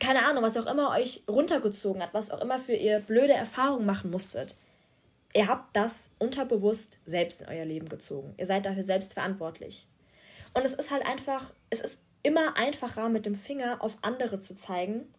[0.00, 3.86] keine Ahnung, was auch immer euch runtergezogen hat, was auch immer für ihr blöde Erfahrungen
[3.86, 4.56] machen musstet.
[5.34, 8.34] Ihr habt das unterbewusst selbst in euer Leben gezogen.
[8.36, 9.86] Ihr seid dafür selbst verantwortlich.
[10.54, 14.54] Und es ist halt einfach, es ist immer einfacher, mit dem Finger auf andere zu
[14.54, 15.12] zeigen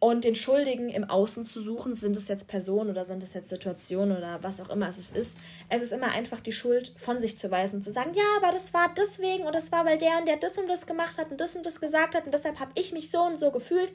[0.00, 3.48] und den Schuldigen im Außen zu suchen, sind es jetzt Personen oder sind es jetzt
[3.48, 5.38] Situationen oder was auch immer es ist.
[5.68, 8.52] Es ist immer einfach die Schuld von sich zu weisen und zu sagen, ja, aber
[8.52, 11.30] das war deswegen und das war, weil der und der das und das gemacht hat
[11.32, 13.92] und das und das gesagt hat und deshalb habe ich mich so und so gefühlt.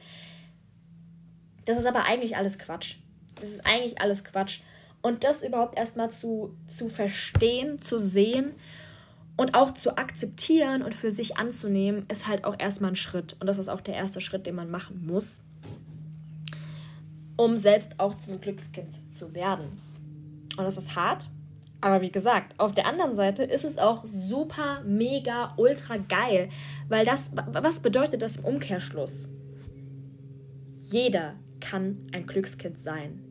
[1.63, 2.97] Das ist aber eigentlich alles Quatsch.
[3.39, 4.59] Das ist eigentlich alles Quatsch.
[5.01, 8.53] Und das überhaupt erstmal zu, zu verstehen, zu sehen
[9.37, 13.37] und auch zu akzeptieren und für sich anzunehmen, ist halt auch erstmal ein Schritt.
[13.39, 15.41] Und das ist auch der erste Schritt, den man machen muss
[17.37, 19.69] um selbst auch zum Glückskind zu werden.
[20.57, 21.29] Und das ist hart,
[21.83, 26.47] aber wie gesagt, auf der anderen Seite ist es auch super, mega, ultra geil,
[26.87, 29.29] weil das, was bedeutet das im Umkehrschluss?
[30.75, 33.21] Jeder kann ein Glückskind sein.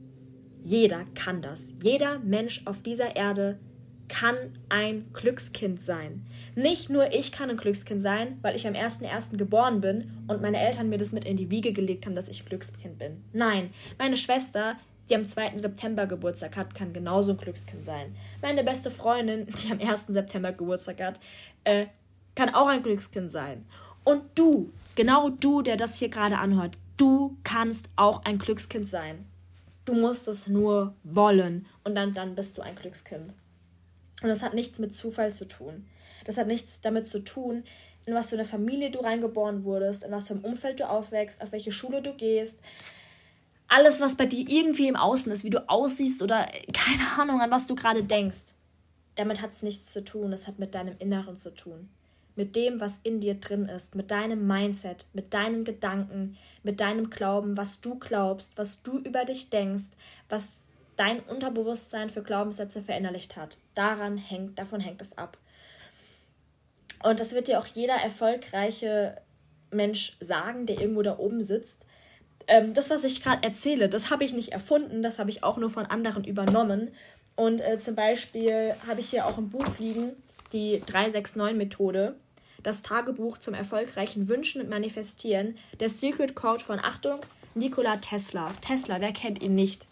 [0.60, 1.72] Jeder kann das.
[1.82, 3.71] Jeder Mensch auf dieser Erde kann
[4.68, 6.26] ein Glückskind sein.
[6.54, 9.36] Nicht nur ich kann ein Glückskind sein, weil ich am 1.1.
[9.36, 12.44] geboren bin und meine Eltern mir das mit in die Wiege gelegt haben, dass ich
[12.44, 13.24] Glückskind bin.
[13.32, 14.76] Nein, meine Schwester,
[15.08, 15.58] die am 2.
[15.58, 18.14] September Geburtstag hat, kann genauso ein Glückskind sein.
[18.40, 20.06] Meine beste Freundin, die am 1.
[20.08, 21.20] September Geburtstag hat,
[21.64, 21.86] äh,
[22.34, 23.64] kann auch ein Glückskind sein.
[24.04, 29.26] Und du, genau du, der das hier gerade anhört, du kannst auch ein Glückskind sein.
[29.84, 33.32] Du musst es nur wollen und dann, dann bist du ein Glückskind.
[34.22, 35.86] Und das hat nichts mit Zufall zu tun.
[36.24, 37.64] Das hat nichts damit zu tun,
[38.06, 41.42] in was für eine Familie du reingeboren wurdest, in was für ein Umfeld du aufwächst,
[41.42, 42.60] auf welche Schule du gehst.
[43.68, 47.50] Alles, was bei dir irgendwie im Außen ist, wie du aussiehst oder keine Ahnung, an
[47.50, 48.54] was du gerade denkst.
[49.14, 51.88] damit hat es nichts zu tun, es hat mit deinem Inneren zu tun.
[52.34, 57.10] Mit dem, was in dir drin ist, mit deinem Mindset, mit deinen Gedanken, mit deinem
[57.10, 59.90] Glauben, was du glaubst, was du über dich denkst,
[60.30, 60.64] was
[61.02, 63.58] dein Unterbewusstsein für Glaubenssätze verinnerlicht hat.
[63.74, 65.36] Daran hängt, davon hängt es ab.
[67.02, 69.20] Und das wird dir auch jeder erfolgreiche
[69.72, 71.84] Mensch sagen, der irgendwo da oben sitzt.
[72.46, 75.56] Ähm, das, was ich gerade erzähle, das habe ich nicht erfunden, das habe ich auch
[75.56, 76.92] nur von anderen übernommen.
[77.34, 80.12] Und äh, zum Beispiel habe ich hier auch ein Buch liegen,
[80.52, 82.14] die 369-Methode,
[82.62, 87.18] das Tagebuch zum erfolgreichen Wünschen und Manifestieren, der Secret Code von Achtung,
[87.56, 88.52] Nikola Tesla.
[88.60, 89.88] Tesla, wer kennt ihn nicht?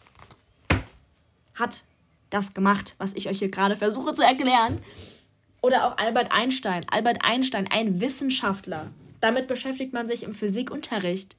[1.61, 1.85] Hat
[2.31, 4.81] das gemacht, was ich euch hier gerade versuche zu erklären.
[5.63, 6.85] Oder auch Albert Einstein.
[6.91, 8.91] Albert Einstein, ein Wissenschaftler.
[9.21, 11.37] Damit beschäftigt man sich im Physikunterricht.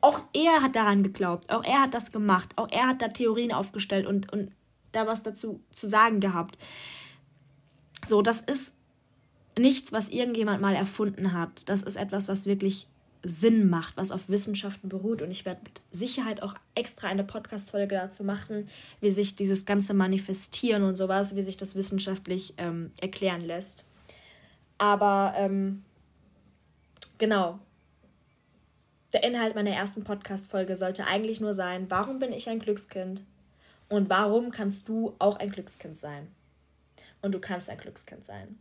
[0.00, 3.52] Auch er hat daran geglaubt, auch er hat das gemacht, auch er hat da Theorien
[3.52, 4.52] aufgestellt und, und
[4.92, 6.58] da was dazu zu sagen gehabt.
[8.06, 8.74] So, das ist
[9.58, 11.68] nichts, was irgendjemand mal erfunden hat.
[11.68, 12.86] Das ist etwas, was wirklich
[13.28, 15.22] Sinn macht, was auf Wissenschaften beruht.
[15.22, 18.68] Und ich werde mit Sicherheit auch extra eine Podcast-Folge dazu machen,
[19.00, 23.84] wie sich dieses ganze Manifestieren und sowas, wie sich das wissenschaftlich ähm, erklären lässt.
[24.78, 25.84] Aber ähm,
[27.18, 27.58] genau.
[29.12, 33.24] Der Inhalt meiner ersten Podcast-Folge sollte eigentlich nur sein: Warum bin ich ein Glückskind?
[33.88, 36.28] Und warum kannst du auch ein Glückskind sein?
[37.22, 38.58] Und du kannst ein Glückskind sein.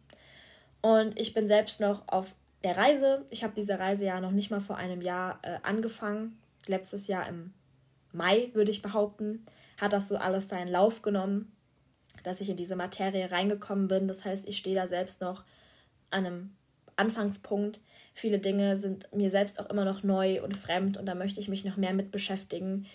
[0.81, 3.23] Und ich bin selbst noch auf der Reise.
[3.29, 6.39] Ich habe diese Reise ja noch nicht mal vor einem Jahr äh, angefangen.
[6.65, 7.53] Letztes Jahr im
[8.11, 9.45] Mai, würde ich behaupten,
[9.77, 11.55] hat das so alles seinen Lauf genommen,
[12.23, 14.07] dass ich in diese Materie reingekommen bin.
[14.07, 15.43] Das heißt, ich stehe da selbst noch
[16.09, 16.55] an einem
[16.95, 17.81] Anfangspunkt.
[18.15, 21.49] Viele Dinge sind mir selbst auch immer noch neu und fremd und da möchte ich
[21.49, 22.87] mich noch mehr mit beschäftigen.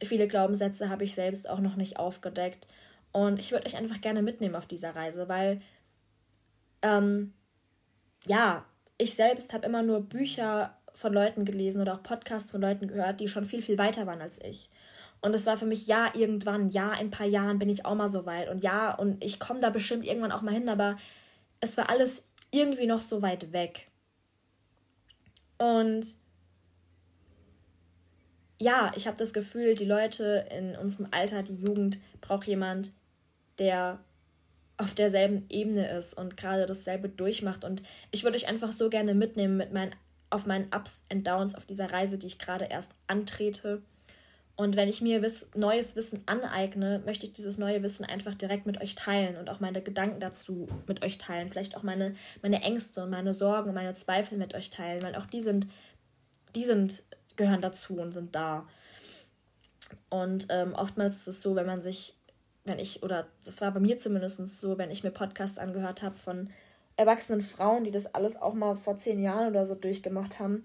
[0.00, 2.68] Viele Glaubenssätze habe ich selbst auch noch nicht aufgedeckt.
[3.10, 5.60] Und ich würde euch einfach gerne mitnehmen auf dieser Reise, weil,
[6.82, 7.32] ähm,
[8.26, 8.64] ja,
[8.98, 13.20] ich selbst habe immer nur Bücher von Leuten gelesen oder auch Podcasts von Leuten gehört,
[13.20, 14.68] die schon viel, viel weiter waren als ich.
[15.20, 17.94] Und es war für mich, ja, irgendwann, ja, in ein paar Jahren bin ich auch
[17.94, 18.48] mal so weit.
[18.48, 20.96] Und ja, und ich komme da bestimmt irgendwann auch mal hin, aber
[21.60, 23.88] es war alles irgendwie noch so weit weg.
[25.58, 26.06] Und
[28.60, 32.92] ja, ich habe das Gefühl, die Leute in unserem Alter, die Jugend, braucht jemand,
[33.58, 34.00] der
[34.78, 37.64] auf derselben Ebene ist und gerade dasselbe durchmacht.
[37.64, 39.94] Und ich würde euch einfach so gerne mitnehmen mit meinen,
[40.30, 43.82] auf meinen Ups und Downs auf dieser Reise, die ich gerade erst antrete.
[44.54, 48.66] Und wenn ich mir wiss, neues Wissen aneigne, möchte ich dieses neue Wissen einfach direkt
[48.66, 51.48] mit euch teilen und auch meine Gedanken dazu mit euch teilen.
[51.48, 55.14] Vielleicht auch meine, meine Ängste und meine Sorgen und meine Zweifel mit euch teilen, weil
[55.14, 55.68] auch die sind,
[56.54, 57.04] die sind
[57.38, 58.66] gehören dazu und sind da.
[60.10, 62.17] Und ähm, oftmals ist es so, wenn man sich,
[62.68, 66.16] wenn ich, oder das war bei mir zumindest so, wenn ich mir Podcasts angehört habe
[66.16, 66.50] von
[66.96, 70.64] erwachsenen Frauen, die das alles auch mal vor zehn Jahren oder so durchgemacht haben,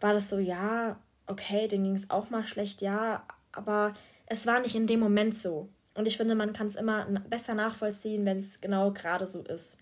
[0.00, 3.94] war das so, ja, okay, denen ging es auch mal schlecht, ja, aber
[4.26, 5.68] es war nicht in dem Moment so.
[5.94, 9.80] Und ich finde, man kann es immer besser nachvollziehen, wenn es genau gerade so ist.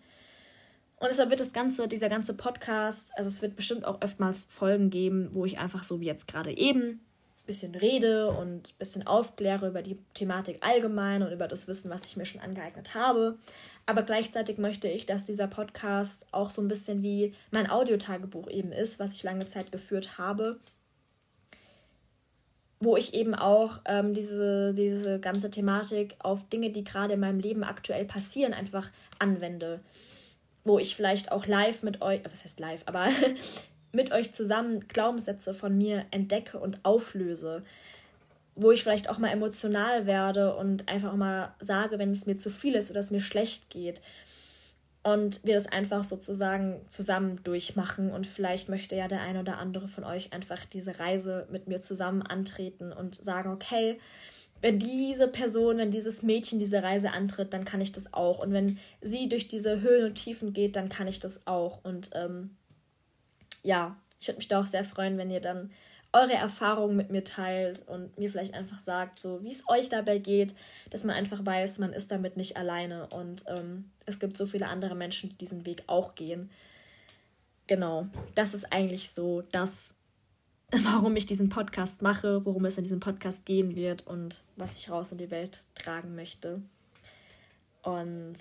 [0.97, 4.91] Und deshalb wird das ganze, dieser ganze Podcast, also es wird bestimmt auch oftmals Folgen
[4.91, 7.01] geben, wo ich einfach so wie jetzt gerade eben
[7.51, 12.07] bisschen rede und ein bisschen aufkläre über die Thematik allgemein und über das Wissen, was
[12.07, 13.37] ich mir schon angeeignet habe.
[13.87, 18.73] Aber gleichzeitig möchte ich, dass dieser Podcast auch so ein bisschen wie mein Audiotagebuch eben
[18.73, 20.59] ist, was ich lange Zeit geführt habe
[22.83, 27.39] wo ich eben auch ähm, diese, diese ganze Thematik auf Dinge, die gerade in meinem
[27.39, 29.81] Leben aktuell passieren, einfach anwende
[30.65, 33.09] wo ich vielleicht auch live mit euch, was heißt live, aber
[33.93, 37.63] mit euch zusammen Glaubenssätze von mir entdecke und auflöse,
[38.55, 42.37] wo ich vielleicht auch mal emotional werde und einfach auch mal sage, wenn es mir
[42.37, 44.01] zu viel ist oder es mir schlecht geht.
[45.03, 48.13] Und wir das einfach sozusagen zusammen durchmachen.
[48.13, 51.81] Und vielleicht möchte ja der eine oder andere von euch einfach diese Reise mit mir
[51.81, 53.99] zusammen antreten und sagen, okay,
[54.61, 58.41] wenn diese Person, wenn dieses Mädchen diese Reise antritt, dann kann ich das auch.
[58.41, 61.83] Und wenn sie durch diese Höhen und Tiefen geht, dann kann ich das auch.
[61.83, 62.51] Und ähm,
[63.63, 65.71] ja, ich würde mich da auch sehr freuen, wenn ihr dann
[66.13, 70.19] eure Erfahrungen mit mir teilt und mir vielleicht einfach sagt, so wie es euch dabei
[70.19, 70.55] geht,
[70.91, 74.67] dass man einfach weiß, man ist damit nicht alleine und ähm, es gibt so viele
[74.67, 76.51] andere Menschen, die diesen Weg auch gehen.
[77.69, 79.95] Genau, das ist eigentlich so das,
[80.83, 84.91] warum ich diesen Podcast mache, worum es in diesem Podcast gehen wird und was ich
[84.91, 86.61] raus in die Welt tragen möchte.
[87.83, 88.35] Und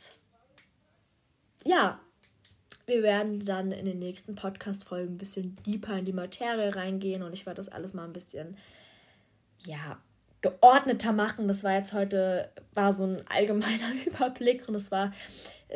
[1.64, 2.00] ja,
[2.90, 7.34] wir werden dann in den nächsten Podcast-Folgen ein bisschen deeper in die Materie reingehen und
[7.34, 8.58] ich werde das alles mal ein bisschen,
[9.66, 9.98] ja,
[10.42, 11.48] geordneter machen.
[11.48, 15.12] Das war jetzt heute, war so ein allgemeiner Überblick und es war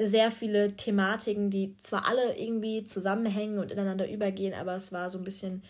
[0.01, 5.20] sehr viele Thematiken, die zwar alle irgendwie zusammenhängen und ineinander übergehen, aber es war so
[5.20, 5.64] ein bisschen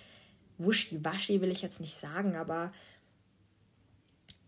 [0.60, 2.72] wuschi-waschi, will ich jetzt nicht sagen, aber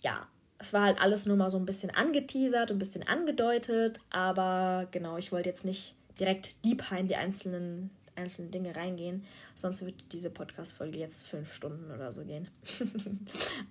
[0.01, 0.27] ja,
[0.59, 5.17] es war halt alles nur mal so ein bisschen angeteasert, ein bisschen angedeutet, aber genau,
[5.17, 9.25] ich wollte jetzt nicht direkt deep in die einzelnen einzelne Dinge reingehen.
[9.53, 12.47] Sonst wird diese Podcast-Folge jetzt fünf Stunden oder so gehen.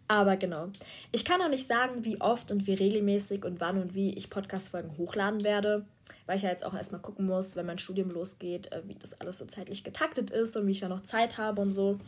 [0.08, 0.68] Aber genau.
[1.12, 4.30] Ich kann auch nicht sagen, wie oft und wie regelmäßig und wann und wie ich
[4.30, 5.84] Podcast-Folgen hochladen werde,
[6.26, 9.20] weil ich ja jetzt auch erstmal gucken muss, wenn mein Studium losgeht, äh, wie das
[9.20, 11.98] alles so zeitlich getaktet ist und wie ich da noch Zeit habe und so.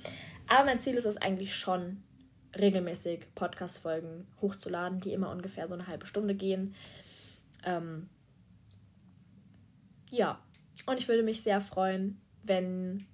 [0.49, 2.03] Aber mein Ziel ist es eigentlich schon,
[2.59, 6.75] regelmäßig Podcast-Folgen hochzuladen, die immer ungefähr so eine halbe Stunde gehen.
[7.65, 8.09] Ähm,
[10.17, 10.41] ja,
[10.87, 13.07] und ich würde mich sehr freuen, wenn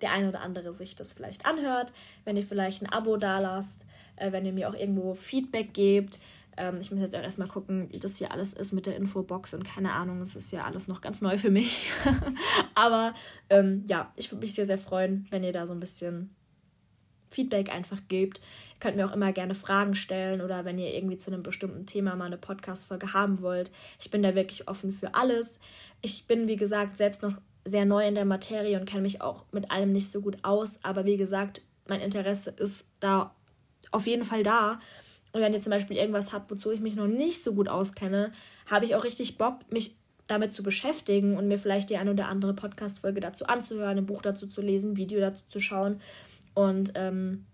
[0.00, 1.92] der eine oder andere sich das vielleicht anhört,
[2.24, 3.82] wenn ihr vielleicht ein Abo dalasst,
[4.16, 6.18] äh, wenn ihr mir auch irgendwo Feedback gebt.
[6.56, 9.54] Ähm, ich muss jetzt auch erstmal gucken, wie das hier alles ist mit der Infobox
[9.54, 11.90] und keine Ahnung, es ist ja alles noch ganz neu für mich.
[12.74, 13.14] Aber
[13.50, 16.34] ähm, ja, ich würde mich sehr, sehr freuen, wenn ihr da so ein bisschen
[17.30, 18.38] Feedback einfach gebt.
[18.38, 21.86] Ihr könnt mir auch immer gerne Fragen stellen oder wenn ihr irgendwie zu einem bestimmten
[21.86, 23.70] Thema mal eine Podcast-Folge haben wollt.
[24.00, 25.58] Ich bin da wirklich offen für alles.
[26.00, 29.44] Ich bin, wie gesagt, selbst noch sehr neu in der Materie und kenne mich auch
[29.52, 30.80] mit allem nicht so gut aus.
[30.82, 33.34] Aber wie gesagt, mein Interesse ist da
[33.90, 34.78] auf jeden Fall da.
[35.32, 38.32] Und wenn ihr zum Beispiel irgendwas habt, wozu ich mich noch nicht so gut auskenne,
[38.66, 39.94] habe ich auch richtig Bock, mich
[40.26, 44.22] damit zu beschäftigen und mir vielleicht die eine oder andere Podcast-Folge dazu anzuhören, ein Buch
[44.22, 46.00] dazu zu lesen, ein Video dazu zu schauen
[46.58, 47.46] und ähm,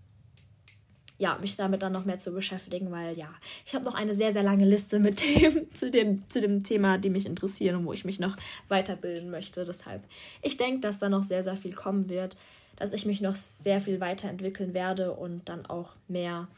[1.18, 3.28] ja, mich damit dann noch mehr zu beschäftigen, weil ja,
[3.66, 6.96] ich habe noch eine sehr, sehr lange Liste mit Themen zu dem, zu dem Thema,
[6.96, 8.34] die mich interessieren und wo ich mich noch
[8.68, 9.64] weiterbilden möchte.
[9.64, 10.02] Deshalb,
[10.40, 12.38] ich denke, dass da noch sehr, sehr viel kommen wird,
[12.76, 16.48] dass ich mich noch sehr viel weiterentwickeln werde und dann auch mehr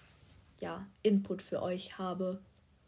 [0.60, 2.38] ja, Input für euch habe.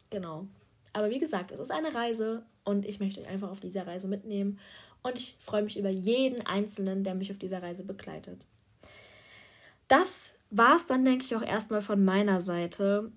[0.09, 0.47] Genau.
[0.93, 4.07] Aber wie gesagt, es ist eine Reise und ich möchte euch einfach auf dieser Reise
[4.07, 4.57] mitnehmen.
[5.03, 8.47] Und ich freue mich über jeden Einzelnen, der mich auf dieser Reise begleitet.
[9.89, 13.11] Das war es dann, denke ich, auch erstmal von meiner Seite.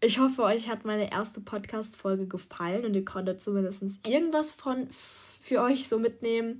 [0.00, 5.62] Ich hoffe, euch hat meine erste Podcast-Folge gefallen und ihr konntet zumindest irgendwas von für
[5.62, 6.58] euch so mitnehmen.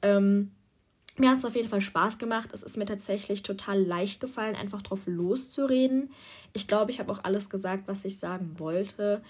[0.00, 0.52] Ähm,
[1.18, 2.50] mir hat es auf jeden Fall Spaß gemacht.
[2.52, 6.12] Es ist mir tatsächlich total leicht gefallen, einfach drauf loszureden.
[6.52, 9.22] Ich glaube, ich habe auch alles gesagt, was ich sagen wollte.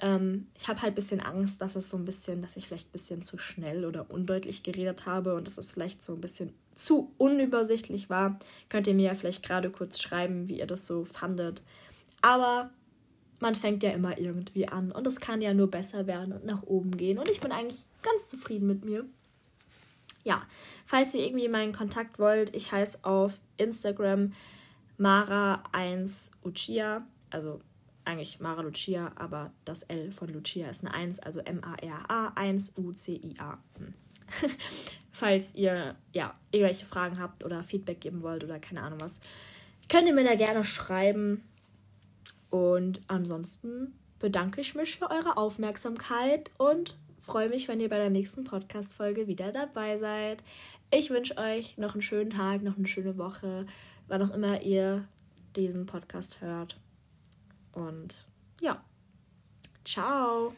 [0.00, 2.88] Ähm, ich habe halt ein bisschen Angst, dass es so ein bisschen, dass ich vielleicht
[2.88, 6.54] ein bisschen zu schnell oder undeutlich geredet habe und dass es vielleicht so ein bisschen
[6.74, 8.38] zu unübersichtlich war.
[8.68, 11.62] Könnt ihr mir ja vielleicht gerade kurz schreiben, wie ihr das so fandet.
[12.20, 12.70] Aber
[13.40, 16.62] man fängt ja immer irgendwie an und es kann ja nur besser werden und nach
[16.62, 17.18] oben gehen.
[17.18, 19.04] Und ich bin eigentlich ganz zufrieden mit mir.
[20.24, 20.46] Ja,
[20.86, 24.32] falls ihr irgendwie meinen Kontakt wollt, ich heiße auf Instagram
[24.98, 27.60] Mara1Uchiha, also
[28.04, 33.58] eigentlich Mara Lucia, aber das L von Lucia ist eine 1, also M-A-R-A 1-U-C-I-A.
[35.12, 39.20] Falls ihr ja irgendwelche Fragen habt oder Feedback geben wollt oder keine Ahnung was,
[39.88, 41.42] könnt ihr mir da gerne schreiben.
[42.50, 48.10] Und ansonsten bedanke ich mich für eure Aufmerksamkeit und freue mich, wenn ihr bei der
[48.10, 50.42] nächsten Podcast-Folge wieder dabei seid.
[50.90, 53.66] Ich wünsche euch noch einen schönen Tag, noch eine schöne Woche,
[54.08, 55.06] wann auch immer ihr
[55.56, 56.76] diesen Podcast hört.
[57.72, 58.26] Und
[58.60, 58.82] ja,
[59.84, 60.52] ciao.